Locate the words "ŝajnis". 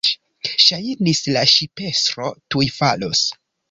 0.67-1.23